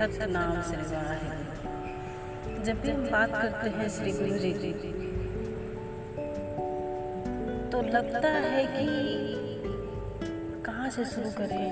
[0.00, 4.52] सतनाम श्री वाहिगुरु जब भी हम बात करते हैं श्री गुरु जी
[7.72, 8.86] तो लगता है कि
[10.66, 11.68] कहाँ से शुरू करें?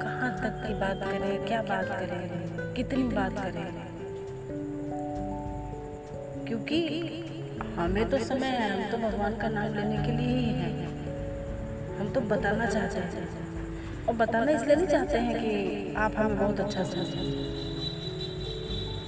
[0.00, 1.46] कहाँ तक की बात करें?
[1.46, 2.74] क्या बात करें?
[2.74, 3.68] कितनी बात करें?
[6.46, 6.80] क्योंकि
[7.76, 10.81] हमें तो समय है, हम तो भगवान का नाम लेने के लिए ही हैं।
[12.02, 13.26] हम तो बताना चाहते हैं।
[14.08, 15.50] और बताना इसलिए नहीं चाहते हैं कि
[15.96, 17.20] आप हमें बहुत अच्छा समझें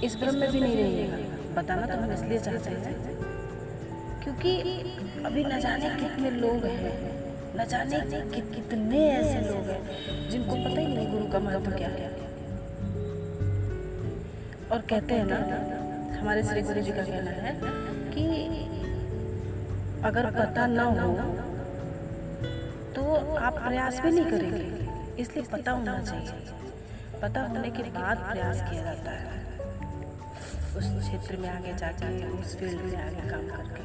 [0.03, 1.17] इस भ्रम में भी नहीं रहिएगा।
[1.55, 2.93] बताना तो हम इसलिए चाहते हैं
[4.23, 4.51] क्योंकि
[5.25, 6.93] अभी न जाने कितने लोग हैं,
[7.57, 7.99] न जाने
[8.51, 9.81] कितने ऐसे लोग हैं
[10.29, 12.09] जिनको पता ही नहीं गुरु का महत्व क्या है।
[14.71, 15.39] और कहते हैं ना,
[16.19, 17.51] हमारे श्री गुरु जी का कहना है
[18.15, 18.23] कि
[20.03, 21.11] अगर पता न हो
[22.95, 23.03] तो
[23.35, 26.31] आप प्रयास भी नहीं करेंगे। इसलिए पता होना चाहिए।
[27.21, 29.43] पता होने के बाद प्रयास किया जाता है।
[30.77, 33.83] उस क्षेत्र में आगे जाके उस फ़ील्ड में आगे काम करके।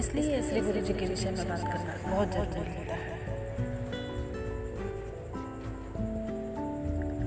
[0.00, 3.10] इसलिए श्री गुरु जी के विषय में बात करना बहुत ज़रूरी होता है।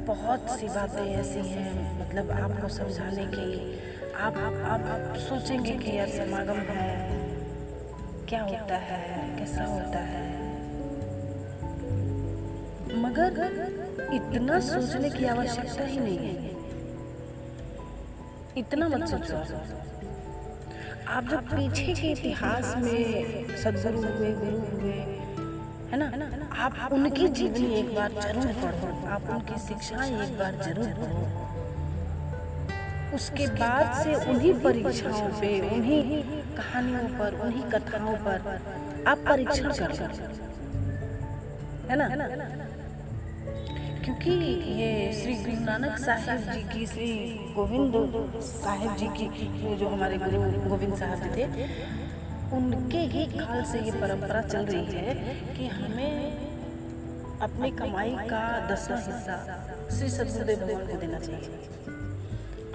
[0.06, 1.72] बहुत सी बातें ऐसी हैं
[2.02, 3.80] मतलब आपको समझाने की
[4.16, 7.05] आप आप आप, आप सोचेंगे कि यार समागम है
[8.30, 9.00] क्या होता है?
[9.40, 10.24] कैसा होता है?
[13.02, 13.32] मगर
[14.14, 16.54] इतना सोचने की आवश्यकता ही नहीं है
[18.58, 19.38] इतना मत सोचो।
[21.08, 24.94] आप जब पीछे के इतिहास में सदगुरु हुए गुरु हुए
[25.92, 26.08] है ना?
[26.58, 31.24] आप उनकी जीवनी एक बार ज़रूर पढ़ो। आप उनकी शिक्षाएँ एक बार ज़रूर पढ़ो।
[33.16, 38.38] उसके बाद से उन्हीं परीक्षाओं पे उन्हीं कहानियों पर उन्हीं कथाओं पर
[39.08, 39.92] आप परीक्षण कर।
[41.90, 42.08] है ना?
[44.04, 44.32] क्योंकि
[44.80, 47.08] ये श्री गुरु नानक साहिब जी की श्री
[47.56, 47.94] गोविंद
[48.42, 51.46] साहिब जी की जो हमारे गुरु गोविंद साहब जी थे
[52.58, 55.14] उनके ही काल से ये परंपरा चल रही है
[55.58, 56.46] कि हमें
[57.40, 58.42] अपनी कमाई का
[58.72, 59.38] दसवां हिस्सा
[59.98, 61.50] श्री सदगुरुदेव भगवान को देना चाहिए।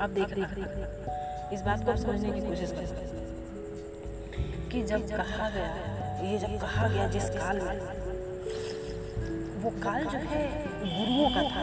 [0.01, 3.20] आप देख रहे हैं। इस बात को समझने की कोशिश करें।
[4.73, 5.69] कि जब कहा गया,
[6.23, 7.79] ये जब कहा गया जिस काल में,
[9.63, 10.43] वो काल जो है,
[10.83, 11.63] गुरुओं का था।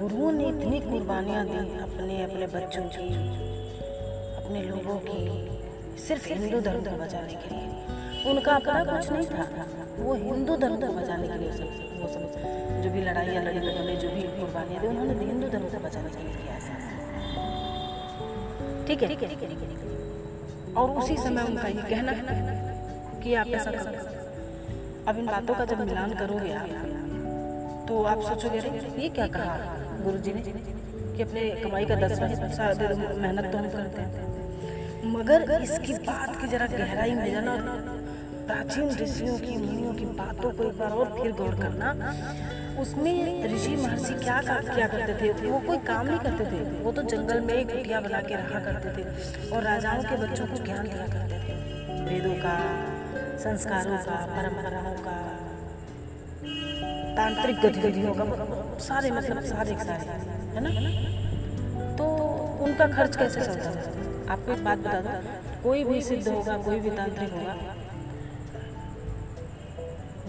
[0.00, 3.08] गुरुओं ने इतनी कुर्बानियाँ दी अपने अपने बच्चों की,
[4.36, 5.20] अपने लोगों की,
[5.98, 9.44] सिर्फ़ हिंदू धर्म को बचाने के लिए। उनका अपना कुछ नहीं था,
[9.98, 11.68] वो हिंदू धर्म को बचाने के लिए सब
[12.02, 12.22] वो सब
[12.82, 16.22] जो भी लड़ाइयाँ लड़ी उन्होंने जो भी कुर्बानियाँ दी, उन्होंने हिंदू धर्म को बचाने के
[16.22, 16.54] लिए किया
[18.86, 19.80] ठीक है ठीक है।
[20.76, 22.26] और उसी समय उनका ये कहना है
[23.22, 23.92] कि आप ऐसा करो।
[25.08, 26.68] अब इन बातों का जब मिलान करोगे आप
[27.88, 28.58] तो आप सोचोगे
[29.02, 29.56] ये क्या कहा
[30.02, 32.26] गुरु जी ने कि अपने कमाई का हिस्सा
[33.16, 37.54] मेहनत तो हम करते हैं। मगर इसकी बात की जरा गहराई में जाना
[38.46, 41.88] प्राचीन ऋषियों की मुनियों की बातों को एक बार और फिर गौर करना
[42.78, 45.32] उसमें ऋषि महर्षि क्या क्या करते थे?
[45.42, 48.88] वो कोई काम नहीं करते थे। वो तो जंगल में कुटिया बना के रखा करते
[48.96, 51.52] थे और राजाओं के बच्चों को ज्ञान दिया करते थे।
[52.04, 52.54] वेदों का,
[53.38, 55.16] संस्कारों का, परंपराओं का,
[57.16, 60.06] तांत्रिक गतिविधियों का सारे मतलब सारे सारे,
[60.54, 60.70] है ना?
[61.96, 62.04] तो
[62.64, 64.32] उनका खर्च कैसे चलता था?
[64.32, 65.10] आपको एक बात बता दो,
[65.62, 67.56] कोई भी सिद्ध होगा, कोई भी तांत्रिक होगा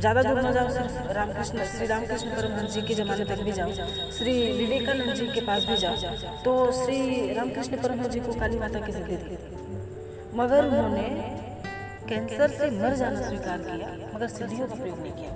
[0.04, 3.72] ज़्यादा दूर न जाओ, सिर्फ़ रामकृष्ण, श्री रामकृष्ण परमहंस जी के ज़माने तक भी जाओ,
[4.12, 5.96] श्री विवेकानंद जी के पास भी जाओ।
[6.46, 6.98] तो श्री
[7.34, 9.38] रामकृष्ण परमहंस जी को काली माता की सिद्धि थी।
[10.36, 11.06] मगर उन्होंने
[12.10, 15.32] कैंसर से मर जाना स्वीकार किया, मगर सिद्धियों का प्रयोग नहीं किया।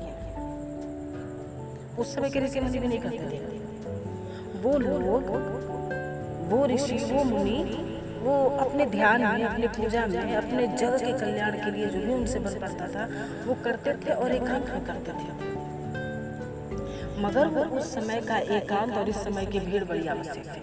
[1.97, 3.39] उस समय के ऋषि मुनि भी नहीं करते थे।
[4.61, 5.29] वो लोग,
[6.49, 7.59] वो ऋषि, वो मुनि
[8.17, 12.13] वो अपने ध्यान में, अपने पूजा में, अपने जग के कल्याण के लिए जो भी
[12.13, 13.07] उनसे बन पड़ता था,
[13.45, 15.55] वो करते थे और एकांत में करते थे।
[17.21, 20.61] मगर वो उस समय का एकांत और इस समय की भीड़ बड़ी आवश्यक थी।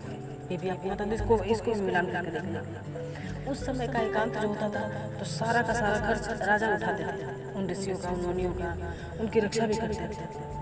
[0.50, 4.68] ये भी आपको बता इसको इसको मिलान करके देखना। उस समय का एकांत जो होता
[4.68, 4.82] था
[5.18, 8.76] तो सारा का सारा खर्च राजा उठाते थे। उन ऋषियों का, उन मुनियों का,
[9.20, 10.53] उनकी रक्षा भी करते थे।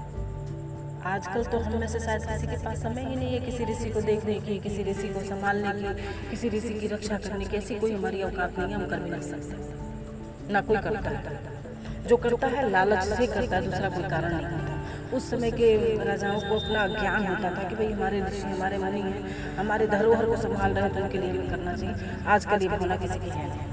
[1.07, 3.91] आजकल तो हम में से शायद किसी के पास समय ही नहीं है किसी ऋषि
[3.91, 5.95] को देखने की, किसी ऋषि को संभालने की,
[6.31, 9.11] किसी ऋषि की रक्षा करने की, ऐसी कोई हमारी औकात नहीं है हम कर भी
[9.11, 11.41] नहीं सकते। ना कोई करता है।
[12.07, 16.05] जो करता है, लालच से करता है, दूसरा कोई कारण नहीं होता। उस समय के
[16.05, 20.27] राजाओं को अपना ज्ञान होता था कि भाई हमारे ऋषि, हमारे मुनि हैं, हमारे धरोहर
[20.27, 21.95] को संभाल रहे हैं तो उनके लिए भी करना चाहिए।
[22.27, 23.73] आज के लिए होना किसी की है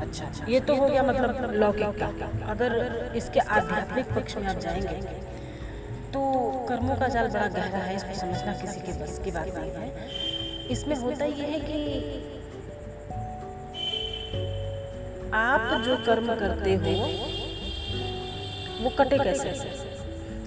[0.00, 2.72] अच्छा अच्छा। ये तो हो गया मतलब लौकिक का। अगर
[3.16, 5.25] इसके आध्यात्मिक पक्ष में आप जाएँगे
[6.16, 9.70] तो कर्मों का जाल बड़ा गहरा है इसको समझना किसी के बस की बात नहीं
[9.72, 11.80] है। इसमें होता ये है कि
[15.34, 16.94] आप जो कर्म करते हो
[18.78, 19.52] वो कटे कैसे?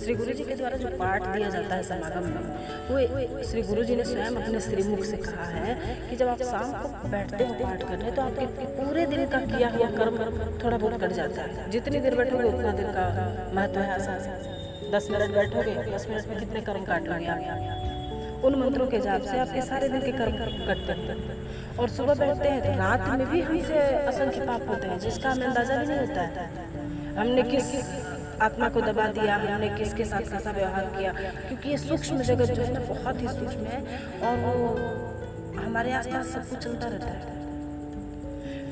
[0.01, 2.43] श्री गुरु जी के द्वारा जो पाठ दिया जाता है समागम में
[2.89, 6.71] वो श्री गुरु जी ने स्वयं अपने श्रीमुख से कहा है कि जब आप शाम
[6.73, 8.45] को बैठते हो पाठ करने तो आपके
[8.77, 10.17] पूरे दिन का किया हुआ कर्म
[10.63, 13.05] थोड़ा बहुत कट जाता है। जितनी देर बैठोगे उतना देर का
[13.53, 14.58] महत्व है।
[14.91, 18.43] दस मिनट बैठोगे, दस मिनट में कितने कर्म काट लोगे आप?
[18.45, 20.35] उन मंत्रों के जाप से आपके सारे दिन के कर्म
[20.67, 21.17] कटते हैं।
[21.79, 25.45] और सुबह बैठते हैं तो रात में भी हमसे असंख्य पाप होते हैं, जिसका हमें
[25.47, 26.47] अंदाज़ा भी नहीं होता है।
[27.15, 27.73] हमने किस
[28.41, 31.11] आत्मा को दबा दिया, हमने किसके साथ कैसा व्यवहार किया,
[31.47, 33.81] क्योंकि ये सूक्ष्म जगत जो है बहुत ही सूक्ष्म है,
[34.21, 34.53] और वो
[35.59, 37.37] हमारे आसपास सब कुछ चलता रहता है।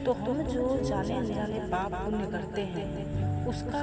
[0.06, 3.82] तो हम जो जाने अनजाने पाप पुण्य करते हैं, उसका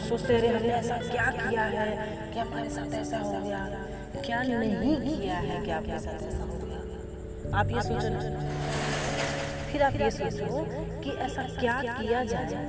[0.00, 2.32] सोचते रहे हमने ऐसा क्या किया है?
[2.32, 3.64] कि हमारे साथ ऐसा हो गया?
[4.26, 5.64] क्या नहीं किया है?
[5.64, 7.58] कि आपके साथ ऐसा हो गया?
[7.58, 8.08] आप ये सोचो
[9.72, 10.64] फिर आप ये सोचो
[11.00, 12.66] कि ऐसा क्या किया जाए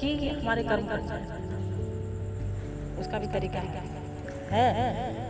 [0.00, 1.24] कि हमारे कर्म कर जाए।
[3.00, 3.82] उसका भी तरीका है।
[4.50, 5.24] है?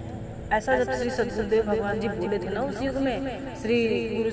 [0.52, 3.78] ऐसा जब श्री सदगुरुदेव भगवान जी बोले थे ना उस युग में, श्री
[4.16, 4.30] गुरु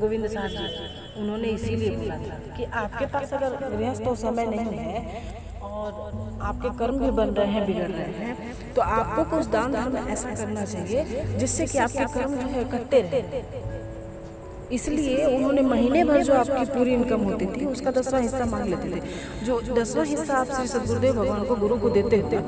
[0.00, 0.87] गोविंद साहब जी।
[1.18, 4.98] उन्होंने इसीलिए बोला था कि आपके पास अगर गृहस्थ तो समय नहीं है
[5.62, 5.88] और
[6.42, 10.34] आपके कर्म भी बन रहे हैं, बिगड़ रहे हैं तो आपको कुछ दान धर्म ऐसा
[10.34, 13.42] करना चाहिए जिससे कि आपके कर्म जो है कटते रहे।
[14.72, 18.90] इसलिए उन्होंने महीने भर जो आपकी पूरी इनकम होती थी, उसका दसवां हिस्सा मांग लेते
[18.90, 19.00] थे।
[19.44, 22.38] जो दसवां हिस्सा आप श्री सदगुरुदेव भगवान को, गुरु को देते थे,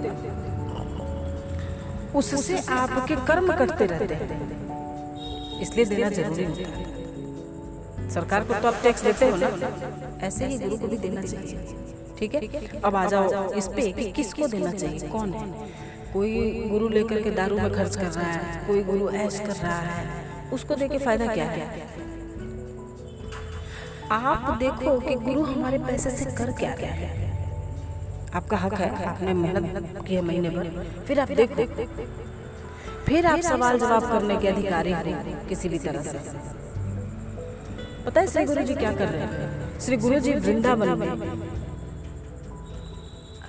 [2.15, 6.90] उससे आपके कर्म कटते रहते हैं। इसलिए देना ज़रूरी होता है।
[8.11, 9.49] सरकार को तो आप टैक्स देते हो ना?
[10.23, 11.77] ऐसे ही गुरु को भी देना चाहिए।
[12.19, 12.41] ठीक है?
[12.81, 15.09] अब आ जाओ, इस पे कि किसको देना चाहिए?
[15.09, 15.47] कौन है?
[16.13, 19.79] कोई गुरु लेकर के दारू में खर्च कर रहा है, कोई गुरु ऐश कर रहा
[19.79, 20.05] है,
[20.53, 21.89] उसको दे के फ़ायदा क्या है?
[24.13, 27.09] आप देखो कि गुरु हमारे पैसे से कर क्या क्या है।
[28.35, 30.65] आपका हक है, आपने मेहनत की है महीने भर,
[31.07, 31.67] फिर आप देखो।
[33.07, 35.15] फिर आप सवाल जवाब करने के अधिकारी हो,
[35.49, 36.19] किसी भी तरह से।
[38.07, 39.79] पता है श्री गुरु जी क्या कर रहे हैं?
[39.81, 41.09] श्री गुरु जी वृंदावन में।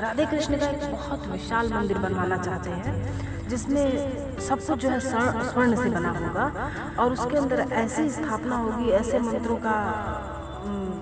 [0.02, 5.00] राधे कृष्ण का एक बहुत विशाल मंदिर बनवाना चाहते हैं, जिसमें सब कुछ जो है
[5.00, 6.46] स्वर्ण से बना होगा,
[7.00, 9.76] और उसके अंदर ऐसी स्थापना होगी, ऐसे मंत्रों का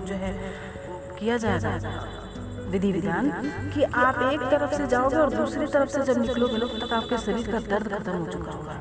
[0.06, 0.32] जो है,
[1.18, 1.72] किया जाएगा
[2.70, 3.30] विधि विधान
[3.74, 7.50] कि आप एक तरफ़ से जाओगे और दूसरी तरफ़ से जब निकलोगे तब आपके शरीर
[7.52, 8.74] का दर्द खत्म हो चुका होगा।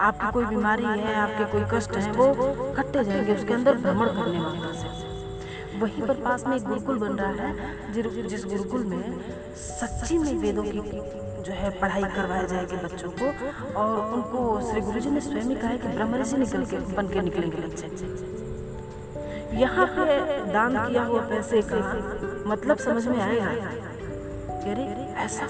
[0.00, 4.40] आपकी कोई बीमारी है, आपके कोई कष्ट है, वो कटते जाएँगे उसके अंदर भ्रमण करने
[4.40, 5.04] वाले
[5.76, 7.50] वहीं पर पास में एक गुरुकुल बन रहा है
[8.28, 9.02] जिस गुरुकुल में
[9.56, 10.80] सच्ची में वेदों की
[11.46, 13.26] जो है पढ़ाई करवाई जाएगी बच्चों को,
[13.80, 17.08] और उनको श्री गुरु जी ने स्वयं कहा है कि ब्रह्म से निकल के, बन
[17.08, 17.86] के निकलेंगे बच्चे।
[19.56, 20.04] यहाँ पे
[20.52, 21.78] दान किया हुआ पैसे का
[22.46, 23.50] मतलब समझ में आएगा
[24.66, 24.84] अरे
[25.24, 25.46] ऐसा।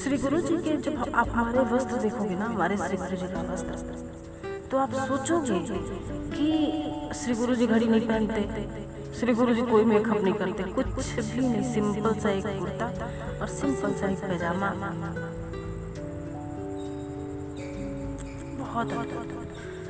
[0.00, 3.40] श्री गुरु जी के जब आप हमारे वस्त्र देखोगे ना, हमारे श्री गुरु जी का
[3.50, 3.74] वस्त्र
[4.70, 5.58] तो आप सोचोगे
[6.34, 6.46] कि
[7.14, 8.40] श्री गुरु जी घड़ी नहीं पहनते,
[9.18, 12.86] श्री गुरु जी कोई मेकअप नहीं करते, कुछ भी नहीं, सिंपल सा एक कुर्ता
[13.40, 14.70] और सिंपल सा एक पैजामा।
[18.58, 18.88] बहुत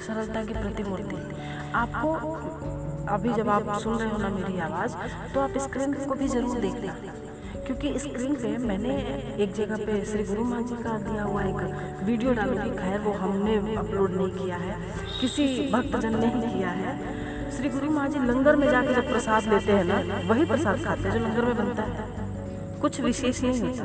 [0.07, 1.17] सरलता की प्रतिमूर्ति।
[1.76, 2.09] आपको
[3.14, 4.93] अभी जब आप सुन रहे हो ना मेरी आवाज़
[5.35, 7.19] तो आप स्क्रीन को भी ज़रूर देख देखना।
[7.67, 8.95] क्योंकि स्क्रीन पे मैंने
[9.43, 13.12] एक जगह पे श्री गुरु माँ जी का दिया हुआ एक वीडियो डालूँगी खैर वो
[13.14, 14.76] हमने अपलोड नहीं किया है,
[15.21, 16.93] किसी भक्तजन ने ही किया है।
[17.50, 19.97] श्री गुरु माँ जी लंगर में जाके जब प्रसाद लेते हैं ना,
[20.29, 23.85] वही प्रसाद खाते हैं जो लंगर में बनता है। कुछ विशेष नहीं होता।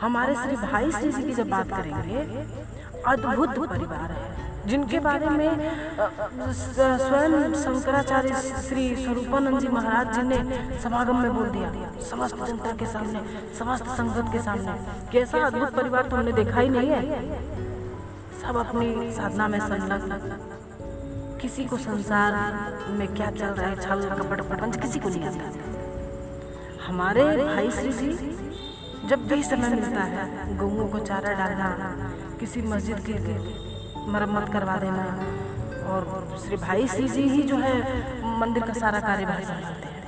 [0.00, 2.18] हमारे श्री भाई श्री जी की जब बात करेंगे,
[3.06, 4.39] अद्भुत परिवार है।
[4.70, 5.50] जिनके बारे में
[6.54, 8.34] स्वयं शंकराचार्य
[8.66, 10.38] श्री स्वरूपानंद जी महाराज जी ने
[10.82, 11.70] समागम में बोल दिया
[12.10, 13.20] समस्त जनता के सामने
[13.58, 14.74] समस्त संगत के सामने।
[15.12, 17.00] कैसा अद्भुत परिवार तो हमने देखा ही। नहीं है।
[18.42, 20.18] सब अपनी साधना में संलग्न।
[21.42, 22.32] किसी को संसार
[22.98, 27.92] में क्या चल रहा है छल कपट प्रपंच किसी को नहीं आता हमारे भाई श्री
[27.92, 28.10] जी
[29.08, 31.68] जब भी समय मिलता है गऊ को चारा डालना
[32.40, 33.14] किसी मस्जिद के
[34.10, 35.04] मरम्मत करवा देना।
[35.92, 37.76] और श्री भाई सी जी ही जो है,
[38.40, 39.98] मंदिर का सारा कार्यभार संभालते हैं।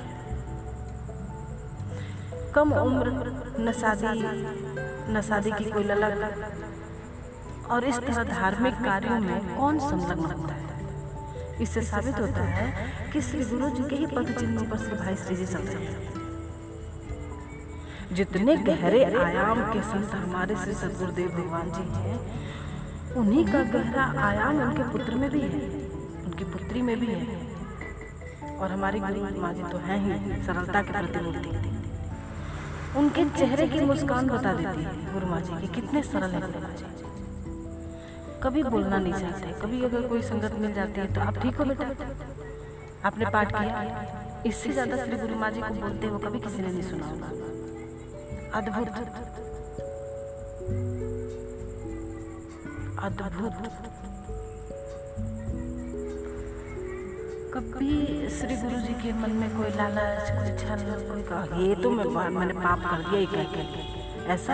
[2.55, 3.11] कम उम्र
[3.59, 4.07] न शादी
[5.13, 10.61] न शादी की कोई ललक। और इस तरह धार्मिक कार्यों में कौन संलग्न होता है?
[11.61, 12.65] इससे साबित होता है
[13.11, 16.13] कि श्री गुरु जी के ही पद चिन्हों पर श्री भाई श्री जी हैं।
[18.13, 22.17] जितने गहरे आयाम के संत हमारे श्री सदगुरुदेव भगवान जी हैं
[23.17, 25.59] उन्हीं का गहरा आयाम उनके पुत्र में भी है।
[26.25, 27.41] उनकी पुत्री में भी है।
[28.57, 31.51] और हमारी गुरु माँ जी तो हैं ही, सरलता की प्रतिमूर्ति।
[32.99, 36.59] उनके चेहरे की मुस्कान बता देती है गुरु माँ जी की कितने सरल है। गुरु
[36.59, 36.73] माँ
[38.43, 41.65] कभी बोलना नहीं चाहते, कभी अगर कोई संगत मिल जाती है तो आप ठीक हो
[41.65, 41.85] बेटा।
[43.05, 44.41] आपने पाठ किया?
[44.45, 47.27] इससे ज़्यादा श्री गुरु माँ जी को बोलते वो कभी किसी ने नहीं सुना होगा।
[48.59, 49.42] अद्भुत।
[53.03, 53.55] अद्भुत।
[57.53, 57.95] कभी
[58.29, 62.05] श्री गुरु जी के मन में कोई लालच, कोई छल, कोई कहा, ये तो मैं
[62.29, 63.61] मैंने पाप कर दिया कह के
[64.33, 64.53] ऐसा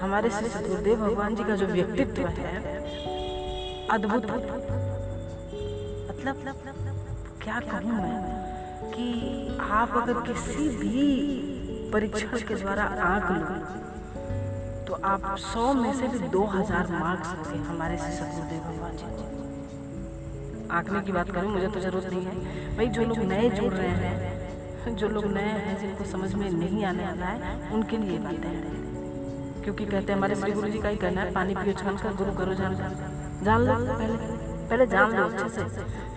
[0.00, 2.54] हमारे श्री सदगुरुदेव भगवान जी का जो व्यक्तित्व है,
[3.90, 4.24] अद्भुत।
[6.08, 6.36] मतलब
[7.42, 8.16] क्या कहूँ मैं
[8.94, 9.08] कि
[9.72, 11.00] आप अगर किसी भी
[11.92, 13.40] परीक्षा के द्वारा आंक लो
[14.92, 19.06] तो आप सौ में से भी दो हज़ार मार्क्स दोगे हमारे से सदगुरुदेव भगवान जी।
[20.70, 23.88] आंकने की बात करूँ, मुझे तो ज़रूरत नहीं है। भाई, जो लोग नए जुड़ रहे
[23.88, 28.48] हैं, जो लोग नए हैं, जिनको समझ में नहीं आने वाला है, उनके लिए बातें
[28.48, 31.96] हैं। क्योंकि कहते हैं, हमारे श्री गुरु जी का ही कहना है, पानी पियो छान
[31.96, 32.76] कर, गुरु करो जान
[33.44, 34.16] जान लो, पहले
[34.68, 35.62] पहले जान लो अच्छे से।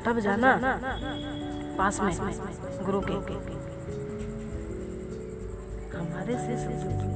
[0.06, 0.52] तब जाना,
[1.78, 2.14] पास में,
[2.84, 3.16] गुरु के।
[6.26, 6.54] हमारे से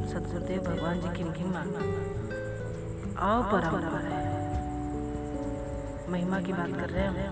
[0.10, 1.60] सदगुरुदेव भगवान जी की महिमा
[3.28, 4.20] अपरंपार है।
[6.12, 7.32] महिमा की बात कर रहे हैं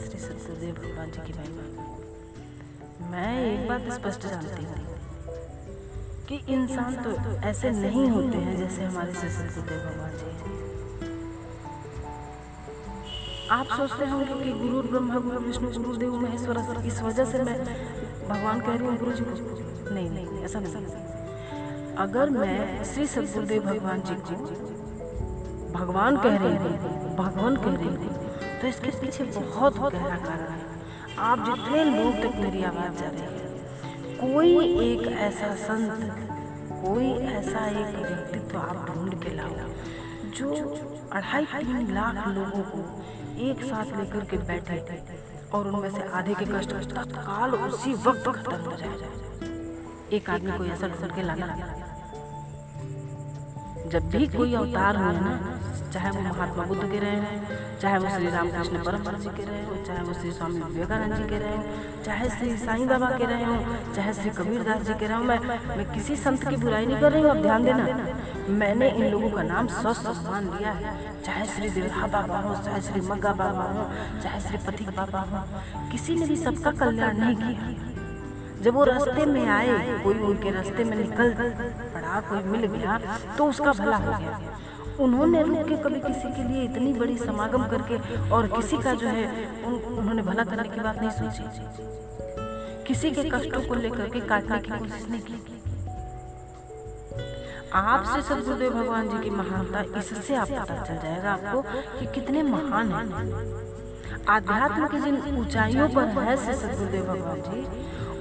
[0.00, 1.64] श्री सदगुरुदेव भगवान जी की महिमा।
[3.12, 4.80] मैं एक बात स्पष्ट जानती हूँ
[6.28, 7.10] कि इंसान तो
[7.50, 10.59] ऐसे नहीं होते हैं जैसे हमारे श्री सदगुरुदेव भगवान जी
[13.50, 17.56] आप सोचते होंगे कि गुरु ब्रह्मा, गुरु विष्णु, गुरुदेव, महेश्वर, इस वजह से मैं
[18.28, 23.62] भगवान कह रही हूँ गुरु जी को। नहीं नहीं, ऐसा नहीं। अगर मैं श्री सदगुरुदेव
[23.62, 24.36] भगवान जी को
[25.72, 30.60] भगवान कह रही हूँ, भगवान कह रही हूँ तो इसके पीछे बहुत गहरा कारण है।
[31.20, 33.28] आप जितने लोग तक मेरी आवाज़ जा रही है,
[34.22, 34.50] कोई
[34.84, 35.92] एक ऐसा संत,
[36.84, 39.54] कोई ऐसा एक व्यक्तित्व आप ढूंढ के लाओ,
[40.36, 40.48] जो
[41.12, 42.80] अढ़ाई तीन लाख लोगों को
[43.48, 44.78] एक साथ लेकर के बैठे
[45.54, 48.98] और उनमें से आधे के कष्ट तत्काल उसी वक्त खत्म हो जाए।
[50.16, 51.46] एक आदमी को ऐसा ढूंढ के लाना
[53.92, 55.32] जब भी कोई अवतार हुए ना
[55.92, 59.62] चाहे वो महात्मा बुद्ध के रहे हैं चाहे वो श्री रामकृष्ण परम जी के रहे
[59.66, 63.26] हो चाहे वो श्री स्वामी विवेकानंद जी के रहे हो चाहे श्री साईं बाबा के
[63.32, 63.56] रहे हो
[63.94, 65.38] चाहे श्री कबीर दास जी के रहे हो मैं
[65.76, 67.86] मैं किसी संत की बुराई नहीं कर रही हूँ अब ध्यान देना।
[68.60, 72.80] मैंने इन लोगों का नाम सौ सम्मान लिया है। चाहे श्री दिल्हा बाबा हो चाहे
[72.82, 73.82] श्री मग्गा बाबा हो
[74.22, 75.42] चाहे श्री पथिक बाबा हो
[75.90, 80.84] किसी ने भी सबका कल्याण नहीं किया। जब वो रास्ते में आए कोई उनके रास्ते
[80.84, 81.32] में निकल
[81.94, 82.98] पड़ा कोई मिल गया
[83.38, 84.40] तो उसका भला हो गया।
[85.00, 87.96] उन्होंने रुक के कभी किसी के लिए इतनी बड़ी समागम करके
[88.30, 93.28] और किसी का जो है उन, उन्होंने भला करने की बात नहीं सोची। किसी के
[93.30, 95.49] कष्टों को लेकर के काटने की कोशिश नहीं की।
[97.72, 101.62] आपसे सदगुरुदेव भगवान जी की महानता इससे आप पता चल जाएगा आपको
[101.98, 103.04] कि कितने महान हैं।
[104.28, 107.60] आध्यात्म की जिन ऊंचाइयों पर है श्री सदगुरुदेव भगवान जी,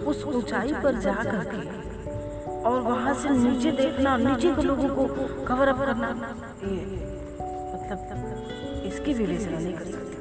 [0.06, 1.62] उस ऊंचाई पर जा करके
[2.62, 5.06] और वहाँ से नीचे देखना, नीचे के लोगों को
[5.46, 6.08] कवर अप करना,
[6.64, 6.80] ये
[7.74, 8.00] मतलब
[8.86, 10.18] इसकी विवेचना नहीं कर सकते।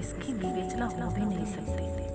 [0.00, 2.09] इसकी विवेचना हो भी नहीं सकती।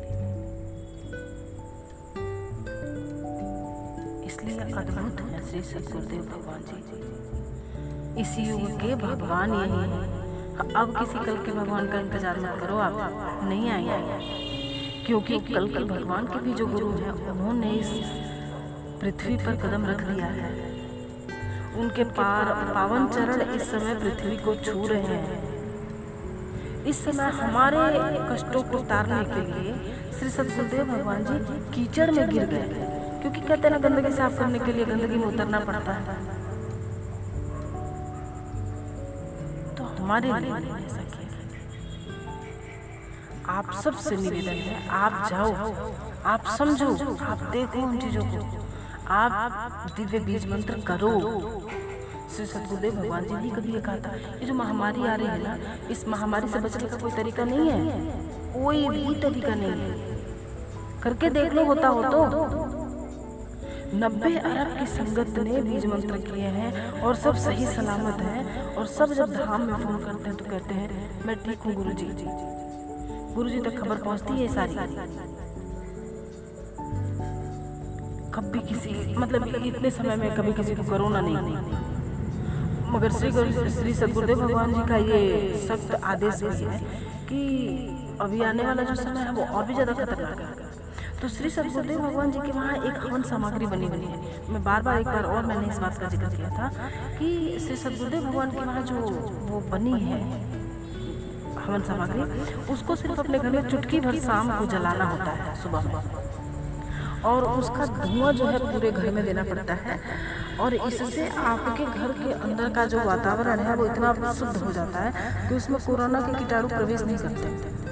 [4.73, 5.17] अद्भुत
[5.49, 10.25] श्री सदगुरुदेव भगवान जी। इस युग के भगवान यही है।
[10.73, 12.93] अब किसी कल के भगवान का इंतज़ार मत करो आप।
[13.43, 14.19] नहीं आएँगे।
[15.05, 17.89] क्योंकि कल के भगवान के भी जो गुरु हैं, उन्होंने इस
[19.01, 20.51] पृथ्वी पर कदम रख दिया है।
[21.75, 25.55] उनके पार पावन चरण इस समय पृथ्वी को छू रहे हैं।
[26.83, 27.77] इस समय हमारे
[28.33, 29.73] कष्टों को उतारने के लिए
[30.19, 31.39] श्री सदगुरुदेव भगवान जी
[31.75, 32.84] कीचड़ में गिर गए
[33.45, 36.03] कहते हैं ना, गंदगी साफ़ करने के लिए गंदगी में उतरना पड़ता है।
[39.75, 40.31] तो हमारे
[43.49, 45.51] आप सबसे निवेदन है, आप जाओ,
[46.25, 48.63] आप समझो, आप देखो उन चीज़ों को।
[49.07, 51.11] आप दिव्य बीज मंत्र करो।
[52.35, 55.57] श्री सतगुरुदेव भगवान जी भी कभी कहा था, ये जो महामारी आ रही है ना,
[55.91, 57.79] इस महामारी से बचने का कोई तरीका नहीं है।
[58.53, 59.93] कोई भी तरीका नहीं है।
[61.03, 62.64] करके देख लो, होता हो तो।
[63.93, 68.87] नब्बे अरब की संगत ने बीज मंत्र किए हैं और सब सही सलामत हैं और
[68.87, 70.89] सब जब धाम में फ़ोन करते हैं तो कहते हैं,
[71.25, 72.05] मैं ठीक हूँ गुरु जी
[73.35, 74.75] गुरु जी तक खबर पहुँचती है सारी।
[78.35, 81.37] कभी किसी मतलब इतने समय में कभी किसी को कोरोना नहीं
[82.91, 83.31] मगर श्री
[83.71, 85.21] श्री सदगुरुदेव भगवान जी का ये
[85.67, 86.79] सख्त आदेश है
[87.29, 87.41] कि
[88.21, 90.64] अभी आने वाला जो समय है वो और भी ज़्यादा खतरनाक है।
[91.21, 94.81] तो श्री सदगुरुदेव भगवान जी के वहाँ एक हवन सामग्री बनी हुई है। मैं बार
[94.81, 96.67] बार एक बार और मैंने इस बात का ज़िक्र किया था
[97.17, 98.95] कि श्री सदगुरुदेव भगवान के वहाँ जो
[99.49, 100.19] वो बनी है
[101.57, 102.21] हवन सामग्री,
[102.73, 105.83] उसको सिर्फ़ अपने घर में चुटकी भर शाम को जलाना होता है, सुबह
[107.25, 109.99] और उसका धुआँ जो है पूरे घर में देना पड़ता है
[110.59, 114.99] और इससे आपके घर के अंदर का जो वातावरण है वो इतना शुद्ध हो जाता
[114.99, 117.83] है कि उसमें कोरोना के कीटाणु प्रवेश नहीं करते।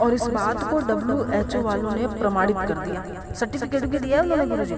[0.00, 4.20] और इस बात को डब्ल्यू एच ओ वालों ने प्रमाणित कर दिया। सर्टिफिकेट भी दिया
[4.22, 4.74] उन्होंने गुरु जी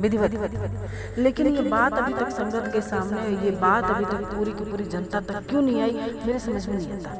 [0.00, 0.30] विधिवत।
[1.18, 4.84] लेकिन ये बात अभी तक संगत के सामने ये बात अभी तक पूरी की पूरी
[4.86, 5.92] जनता तक क्यों नहीं आई?
[6.26, 7.10] मेरे समझ में नहीं आता।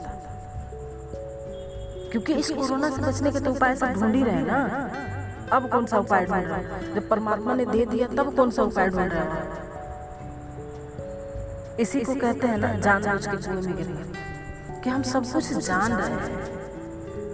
[2.12, 4.60] क्योंकि इस कोरोना से बचने के तो उपाय सब ढूंढ ही रहे ना
[5.52, 8.62] अब कौन सा उपाय ढूंढ रहा है। जब परमात्मा ने दे दिया तब कौन सा
[8.62, 9.58] उपाय ढूंढ रहा है?
[11.80, 12.58] इसी को कहते हैं?
[12.58, 16.59] ना जान बुझ के कुएँ में गिरना कि हम सब कुछ जान रहे हैं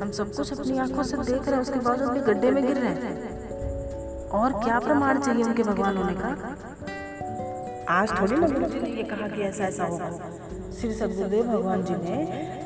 [0.00, 2.76] हम सब कुछ अपनी आँखों से देख रहे हैं उसके बावजूद भी गड्ढे में गिर
[2.76, 6.30] रहे हैं। और क्या प्रमाण चाहिए उनके भगवान होने का
[7.90, 10.10] आज थोड़ी ना गुरु जी ने ये कहा कि ऐसा ऐसा होगा।
[10.80, 12.16] श्री सदगुरुदेव भगवान जी ने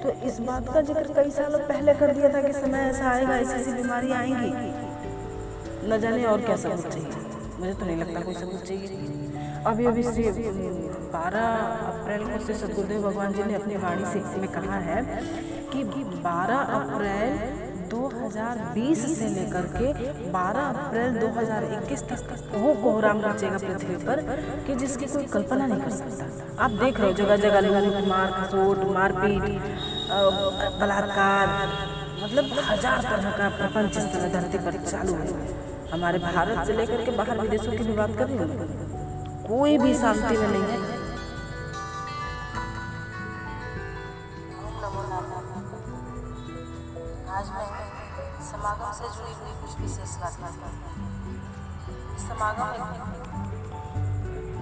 [0.03, 3.37] तो इस बात का ज़िक्र कई सालों पहले कर दिया था कि समय ऐसा आएगा
[3.37, 4.51] ऐसी ऐसी बीमारी आएँगी।
[5.89, 7.11] न जाने और क्या सबूत चाहिए।
[7.61, 10.25] मुझे तो नहीं लगता कोई सबूत चाहिए। अभी अभी श्री
[11.13, 11.47] बारह
[11.87, 15.03] अप्रैल को श्री सदगुरुदेव भगवान जी ने अपनी वाणी से में कहा है
[15.73, 15.85] कि
[16.23, 17.33] बारह अप्रैल
[17.91, 19.93] 2020 से लेकर के
[20.33, 22.21] 12 अप्रैल 2021 तक
[22.55, 24.21] वो कोहराम मचेगा पृथ्वी पर
[24.67, 26.27] कि जिसकी कोई कल्पना नहीं कर सकता।
[26.65, 29.45] आप देख रहे हो जगह जगह लोगों की मार खसोट मारपीट
[30.81, 31.47] बलात्कार
[32.23, 33.97] मतलब हज़ार तरह का प्रपंच
[34.33, 35.29] धरती पर चालू है।
[35.93, 38.49] हमारे भारत से लेकर के बाहर विदेशों की भी बात कर रही हूँ?
[39.47, 40.90] कोई भी शांति में नहीं है।
[52.21, 52.69] समागम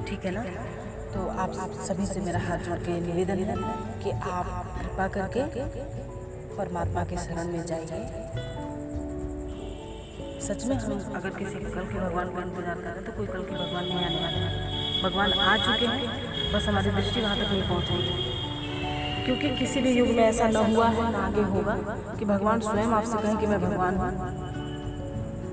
[0.08, 0.42] ठीक है ना?
[1.12, 1.50] तो आप
[1.86, 3.56] सभी से मेरा हाथ जोड़ के निवेदन है
[4.02, 4.46] कि आप
[4.78, 5.42] कृपा करके
[6.56, 8.00] परमात्मा के शरण में जाइए।
[10.40, 13.54] सच में हम अगर किसी कल के भगवान को कर रहे तो कोई कल के
[13.54, 14.38] भगवान नहीं आने वाले
[15.02, 18.12] भगवान आ चुके हैं, बस हमारी दृष्टि वहाँ तक नहीं पहुँचेगी।
[19.24, 21.74] क्योंकि किसी भी युग में ऐसा न हुआ है, ना आगे होगा,
[22.18, 24.08] कि भगवान स्वयं आपसे कहें कि मैं भगवान हूँ।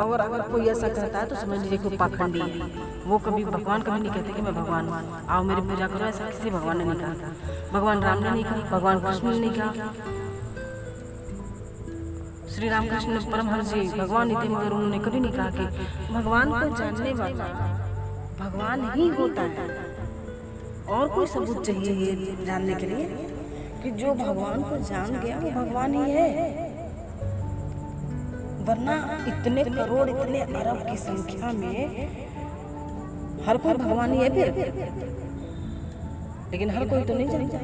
[0.01, 2.69] और अगर कोई ऐसा कहता है तो समझ लीजिए कि पाखंडी है।
[3.05, 6.29] वो कभी भगवान कभी नहीं कहते कि मैं भगवान हूँ। आओ मेरी पूजा करो, ऐसा
[6.29, 7.13] किसी भगवान ने नहीं कहा।
[7.73, 9.71] भगवान राम ने नहीं कहा, भगवान कृष्ण ने नहीं कहा।
[12.55, 17.13] श्री रामकृष्ण परमहंस जी भगवान थे मगर उन्होंने कभी नहीं कहा कि भगवान को जानने
[17.13, 17.45] वाला
[18.39, 19.67] भगवान ही होता है।
[20.89, 23.05] और कोई सबूत चाहिए ये जानने के लिए
[23.83, 26.64] कि जो भगवान को जान गया, वो भगवान ही है।
[28.67, 28.93] वरना
[29.27, 31.79] इतने करोड़, इतने अरब की संख्या में
[33.45, 34.47] हर कोई भगवान ही है फिर
[36.51, 37.57] लेकिन हर कोई तो नहीं जानता।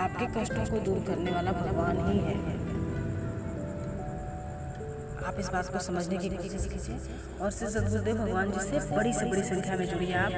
[0.00, 2.34] आपके कष्टों को दूर करने वाला भगवान ही है।
[5.26, 6.96] आप इस बात को समझने की कोशिश कीजिए।
[7.42, 10.32] और श्री सदगुरुदेव भगवान जी से बड़ी से बड़ी संख्या में जुड़िए आप।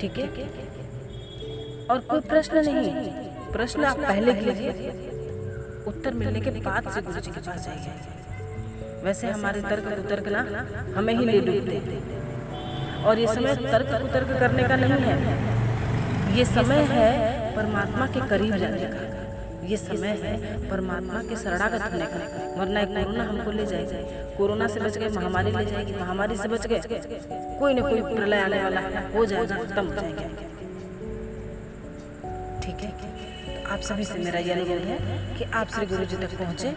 [0.00, 0.26] ठीक है?
[1.86, 2.90] और कोई प्रश्न नहीं।
[3.52, 4.90] प्रश्न आप पहले कीजिए।
[5.88, 8.20] उत्तर मिलने के बाद से गुरु जी के पास जाइए
[9.04, 10.40] वैसे हमारे तर्क कुतर्क ना
[10.96, 11.76] हमें ही ले डूबते
[13.02, 17.08] और ये समय तर्क कुतर्क करने का नहीं है। ये समय है
[17.56, 19.10] परमात्मा के करीब जाने का।
[19.68, 20.36] ये समय है
[20.70, 22.18] परमात्मा के शरणागत होने का।
[22.60, 26.48] वरना एक कोरोना हमको ले जाएगी। कोरोना से बच गए महामारी ले जाएगी। महामारी से
[26.48, 26.80] बच गए।
[27.58, 30.24] कोई ना कोई प्रलय आने वाला है। हो जाएगा खत्म हो जाएगा।
[32.60, 32.90] ठीक है?
[33.66, 36.68] आप सभी से मेरा यह निवेदन है कि आप श्री गुरु जी तक पहुँचे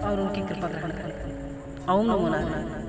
[0.00, 1.33] और उनकी कृपा ग्रहण करें।
[1.86, 2.83] 哦，弄了。